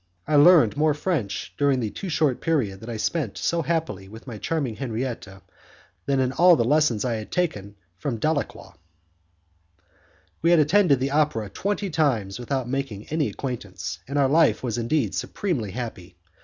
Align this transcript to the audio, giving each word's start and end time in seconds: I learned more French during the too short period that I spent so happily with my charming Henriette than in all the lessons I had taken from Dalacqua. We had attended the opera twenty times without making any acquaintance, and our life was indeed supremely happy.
I 0.27 0.35
learned 0.35 0.75
more 0.77 0.95
French 0.95 1.53
during 1.59 1.79
the 1.79 1.91
too 1.91 2.09
short 2.09 2.41
period 2.41 2.79
that 2.79 2.89
I 2.89 2.97
spent 2.97 3.37
so 3.37 3.61
happily 3.61 4.07
with 4.09 4.25
my 4.25 4.39
charming 4.39 4.77
Henriette 4.77 5.27
than 6.07 6.19
in 6.19 6.31
all 6.31 6.55
the 6.55 6.63
lessons 6.63 7.05
I 7.05 7.17
had 7.17 7.31
taken 7.31 7.75
from 7.99 8.17
Dalacqua. 8.19 8.73
We 10.41 10.49
had 10.49 10.57
attended 10.59 10.99
the 11.01 11.11
opera 11.11 11.51
twenty 11.51 11.91
times 11.91 12.39
without 12.39 12.67
making 12.67 13.09
any 13.09 13.27
acquaintance, 13.29 13.99
and 14.07 14.17
our 14.17 14.27
life 14.27 14.63
was 14.63 14.79
indeed 14.79 15.13
supremely 15.13 15.69
happy. 15.69 16.17